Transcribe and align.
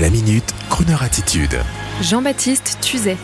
La 0.00 0.10
minute, 0.10 0.52
Kroneur 0.70 1.04
attitude. 1.04 1.56
Jean-Baptiste 2.02 2.78
Tuzet. 2.80 3.16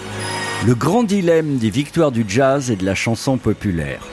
Le 0.64 0.76
grand 0.76 1.02
dilemme 1.02 1.56
des 1.56 1.68
victoires 1.68 2.12
du 2.12 2.24
jazz 2.28 2.70
et 2.70 2.76
de 2.76 2.84
la 2.84 2.94
chanson 2.94 3.38
populaire. 3.38 4.06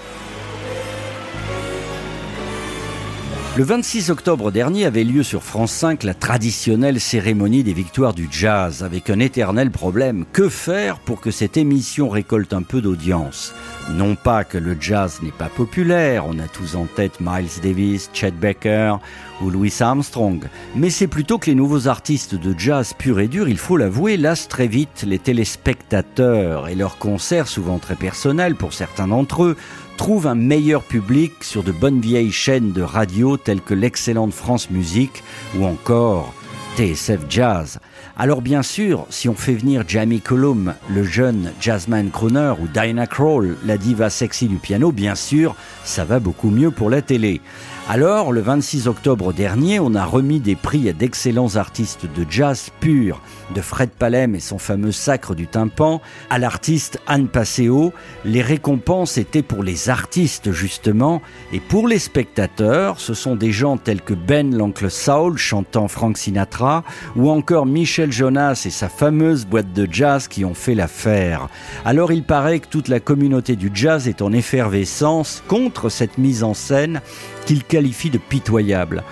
Le 3.57 3.63
26 3.63 4.11
octobre 4.11 4.51
dernier 4.51 4.85
avait 4.85 5.03
lieu 5.03 5.23
sur 5.23 5.43
France 5.43 5.71
5 5.71 6.03
la 6.03 6.13
traditionnelle 6.13 6.99
cérémonie 6.99 7.63
des 7.63 7.73
victoires 7.73 8.13
du 8.13 8.27
jazz, 8.31 8.83
avec 8.83 9.09
un 9.09 9.19
éternel 9.19 9.71
problème. 9.71 10.25
Que 10.31 10.47
faire 10.47 10.97
pour 10.99 11.21
que 11.21 11.31
cette 11.31 11.57
émission 11.57 12.09
récolte 12.09 12.53
un 12.53 12.61
peu 12.61 12.81
d'audience? 12.81 13.53
Non 13.91 14.15
pas 14.15 14.43
que 14.43 14.59
le 14.59 14.77
jazz 14.79 15.19
n'est 15.23 15.31
pas 15.31 15.49
populaire, 15.49 16.25
on 16.27 16.37
a 16.37 16.47
tous 16.47 16.75
en 16.75 16.85
tête 16.85 17.19
Miles 17.19 17.61
Davis, 17.63 18.11
Chet 18.13 18.31
Baker 18.31 18.97
ou 19.41 19.49
Louis 19.49 19.73
Armstrong, 19.79 20.47
mais 20.75 20.89
c'est 20.89 21.07
plutôt 21.07 21.37
que 21.37 21.47
les 21.47 21.55
nouveaux 21.55 21.87
artistes 21.87 22.35
de 22.35 22.57
jazz 22.57 22.93
pur 22.93 23.19
et 23.19 23.27
dur, 23.27 23.49
il 23.49 23.57
faut 23.57 23.77
l'avouer, 23.77 24.17
lassent 24.17 24.47
très 24.47 24.67
vite 24.67 25.03
les 25.05 25.19
téléspectateurs 25.19 26.67
et 26.67 26.75
leurs 26.75 26.97
concerts, 26.97 27.47
souvent 27.47 27.79
très 27.79 27.95
personnels 27.95 28.55
pour 28.55 28.73
certains 28.73 29.07
d'entre 29.07 29.43
eux, 29.43 29.57
trouve 29.97 30.27
un 30.27 30.35
meilleur 30.35 30.83
public 30.83 31.33
sur 31.41 31.63
de 31.63 31.71
bonnes 31.71 32.01
vieilles 32.01 32.31
chaînes 32.31 32.71
de 32.71 32.81
radio 32.81 33.37
telles 33.37 33.61
que 33.61 33.73
l'excellente 33.73 34.33
France 34.33 34.69
Musique 34.69 35.23
ou 35.57 35.65
encore 35.65 36.33
TSF 36.77 37.21
Jazz. 37.29 37.79
Alors 38.17 38.41
bien 38.41 38.63
sûr, 38.63 39.05
si 39.09 39.29
on 39.29 39.35
fait 39.35 39.53
venir 39.53 39.83
Jamie 39.87 40.21
Cullum, 40.21 40.73
le 40.89 41.03
jeune 41.03 41.51
jazzman 41.61 42.09
crooner, 42.09 42.53
ou 42.59 42.67
Diana 42.67 43.05
Krall, 43.05 43.57
la 43.65 43.77
diva 43.77 44.09
sexy 44.09 44.47
du 44.47 44.55
piano, 44.55 44.91
bien 44.91 45.15
sûr, 45.15 45.55
ça 45.83 46.03
va 46.03 46.19
beaucoup 46.19 46.49
mieux 46.49 46.71
pour 46.71 46.89
la 46.89 47.01
télé. 47.01 47.41
Alors, 47.89 48.33
le 48.33 48.41
26 48.41 48.89
octobre 48.89 49.31
dernier, 49.31 49.79
on 49.79 49.95
a 49.95 50.03
remis 50.03 50.41
des 50.41 50.57
prix 50.57 50.89
à 50.89 50.93
d'excellents 50.93 51.55
artistes 51.55 52.05
de 52.05 52.25
jazz 52.29 52.69
pur, 52.81 53.21
de 53.55 53.61
Fred 53.61 53.91
Palem 53.91 54.35
et 54.35 54.41
son 54.41 54.57
fameux 54.57 54.91
sacre 54.91 55.35
du 55.35 55.47
tympan, 55.47 56.01
à 56.29 56.37
l'artiste 56.37 56.99
Anne 57.07 57.29
Passeo. 57.29 57.93
Les 58.25 58.41
récompenses 58.41 59.17
étaient 59.17 59.41
pour 59.41 59.63
les 59.63 59.89
artistes, 59.89 60.51
justement, 60.51 61.21
et 61.53 61.61
pour 61.61 61.87
les 61.87 61.99
spectateurs, 61.99 62.99
ce 62.99 63.13
sont 63.13 63.37
des 63.37 63.53
gens 63.53 63.77
tels 63.77 64.01
que 64.01 64.13
Ben 64.13 64.53
l'oncle 64.53 64.91
Saul 64.91 65.37
chantant 65.37 65.87
Frank 65.87 66.17
Sinatra, 66.17 66.83
ou 67.15 67.29
encore 67.29 67.65
Michel 67.65 67.86
Jonas 67.87 68.63
et 68.65 68.69
sa 68.69 68.89
fameuse 68.89 69.45
boîte 69.45 69.73
de 69.73 69.87
jazz 69.89 70.27
qui 70.27 70.45
ont 70.45 70.53
fait 70.53 70.75
l'affaire. 70.75 71.47
Alors 71.85 72.11
il 72.11 72.23
paraît 72.23 72.59
que 72.59 72.67
toute 72.67 72.89
la 72.89 72.99
communauté 72.99 73.55
du 73.55 73.71
jazz 73.73 74.07
est 74.07 74.21
en 74.21 74.33
effervescence 74.33 75.41
contre 75.47 75.89
cette 75.89 76.17
mise 76.17 76.43
en 76.43 76.53
scène 76.53 77.01
qu'il 77.45 77.63
qualifie 77.63 78.09
de 78.09 78.17
pitoyable. 78.17 79.03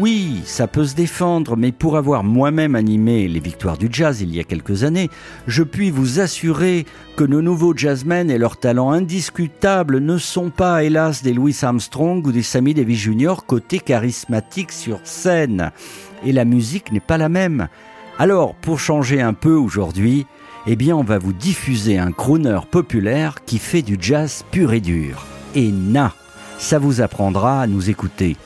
Oui, 0.00 0.40
ça 0.46 0.66
peut 0.66 0.86
se 0.86 0.94
défendre, 0.94 1.54
mais 1.54 1.70
pour 1.70 1.98
avoir 1.98 2.24
moi-même 2.24 2.74
animé 2.74 3.28
les 3.28 3.40
victoires 3.40 3.76
du 3.76 3.88
jazz 3.90 4.22
il 4.22 4.34
y 4.34 4.40
a 4.40 4.44
quelques 4.44 4.84
années, 4.84 5.10
je 5.46 5.62
puis 5.62 5.90
vous 5.90 6.18
assurer 6.18 6.86
que 7.14 7.24
nos 7.24 7.42
nouveaux 7.42 7.76
jazzmen 7.76 8.30
et 8.30 8.38
leurs 8.38 8.56
talents 8.56 8.90
indiscutables 8.90 9.98
ne 9.98 10.16
sont 10.16 10.48
pas, 10.48 10.82
hélas, 10.82 11.22
des 11.22 11.34
Louis 11.34 11.54
Armstrong 11.60 12.26
ou 12.26 12.32
des 12.32 12.42
Sammy 12.42 12.72
Davis 12.72 13.00
Jr. 13.00 13.34
côté 13.46 13.80
charismatique 13.80 14.72
sur 14.72 14.98
scène. 15.04 15.70
Et 16.24 16.32
la 16.32 16.46
musique 16.46 16.90
n'est 16.90 17.00
pas 17.00 17.18
la 17.18 17.28
même. 17.28 17.68
Alors, 18.22 18.54
pour 18.54 18.78
changer 18.78 19.20
un 19.20 19.32
peu 19.32 19.56
aujourd'hui, 19.56 20.26
eh 20.68 20.76
bien, 20.76 20.96
on 20.96 21.02
va 21.02 21.18
vous 21.18 21.32
diffuser 21.32 21.98
un 21.98 22.12
crooner 22.12 22.60
populaire 22.70 23.44
qui 23.44 23.58
fait 23.58 23.82
du 23.82 23.98
jazz 24.00 24.44
pur 24.52 24.72
et 24.72 24.80
dur. 24.80 25.26
Et 25.56 25.72
na! 25.72 26.12
Ça 26.56 26.78
vous 26.78 27.00
apprendra 27.00 27.62
à 27.62 27.66
nous 27.66 27.90
écouter. 27.90 28.36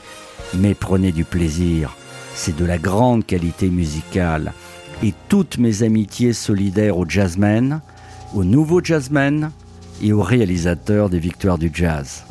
Mais 0.55 0.73
prenez 0.73 1.11
du 1.11 1.25
plaisir. 1.25 1.95
C'est 2.33 2.55
de 2.55 2.65
la 2.65 2.79
grande 2.79 3.23
qualité 3.23 3.69
musicale. 3.69 4.51
Et 5.03 5.13
toutes 5.29 5.59
mes 5.59 5.83
amitiés 5.83 6.33
solidaires 6.33 6.97
aux 6.97 7.07
jazzmen, 7.07 7.81
aux 8.33 8.43
nouveaux 8.43 8.83
jazzmen 8.83 9.51
et 10.01 10.11
aux 10.11 10.23
réalisateurs 10.23 11.07
des 11.07 11.19
victoires 11.19 11.59
du 11.59 11.69
jazz. 11.71 12.23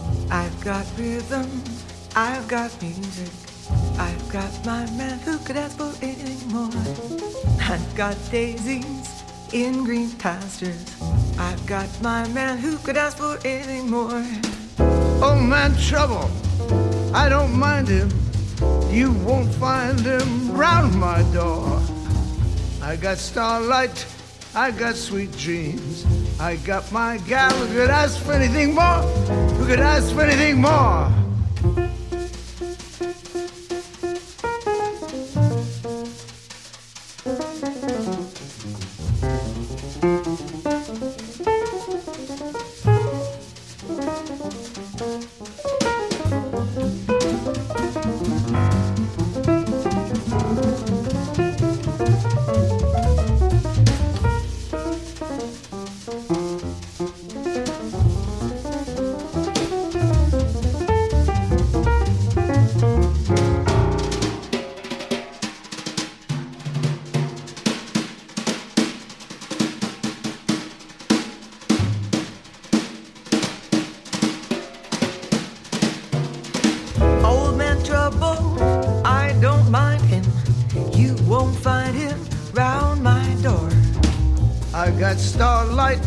I've 3.98 4.28
got 4.28 4.52
my 4.64 4.88
man 4.92 5.18
who 5.20 5.38
could 5.38 5.56
ask 5.56 5.76
for 5.76 5.92
anything 6.02 6.52
more. 6.52 6.70
I've 7.60 7.94
got 7.96 8.16
daisies 8.30 9.24
in 9.52 9.84
green 9.84 10.10
pastures, 10.12 10.84
I've 11.38 11.64
got 11.66 11.88
my 12.02 12.26
man 12.28 12.58
who 12.58 12.78
could 12.78 12.96
ask 12.96 13.16
for 13.16 13.38
anything 13.44 13.90
more. 13.90 14.24
Oh 15.22 15.38
man, 15.40 15.76
trouble, 15.76 16.30
I 17.14 17.28
don't 17.28 17.56
mind 17.58 17.88
him. 17.88 18.10
You 18.90 19.12
won't 19.12 19.52
find 19.54 20.00
him 20.00 20.52
round 20.52 20.94
my 20.94 21.22
door. 21.32 21.80
I 22.82 22.96
got 22.96 23.18
starlight, 23.18 24.06
I 24.54 24.70
got 24.70 24.94
sweet 24.96 25.36
dreams. 25.36 26.04
I 26.38 26.56
got 26.56 26.90
my 26.92 27.18
gal 27.26 27.52
who 27.52 27.66
could 27.74 27.90
ask 27.90 28.20
for 28.22 28.32
anything 28.32 28.74
more, 28.74 29.02
who 29.56 29.66
could 29.66 29.80
ask 29.80 30.14
for 30.14 30.22
anything 30.22 30.60
more. 30.60 31.25
I 84.76 84.90
got 84.90 85.18
starlight, 85.18 86.00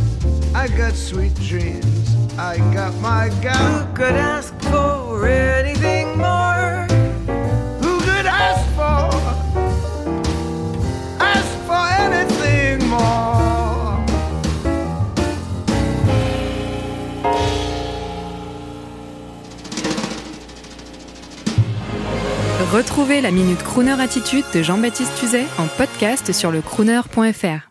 I 0.53 0.67
got 0.67 0.93
sweet 0.93 1.33
dreams. 1.41 2.15
I 2.37 2.59
got 2.71 2.93
my 3.01 3.31
gal. 3.41 3.57
Who 3.57 3.93
could 3.95 4.13
ask 4.13 4.53
for 4.61 5.25
anything 5.25 6.15
more? 6.15 6.85
Who 7.81 7.97
could 7.97 8.27
ask 8.27 8.63
for? 8.75 9.09
Ask 11.19 11.49
for 11.65 11.83
anything 11.97 12.87
more? 12.87 14.05
Retrouvez 22.71 23.21
la 23.21 23.31
Minute 23.31 23.63
Crooner 23.63 23.99
Attitude 23.99 24.45
de 24.53 24.61
Jean-Baptiste 24.61 25.15
Tuzet 25.19 25.47
en 25.57 25.65
podcast 25.75 26.31
sur 26.33 26.51
le 26.51 26.61
crooner.fr. 26.61 27.68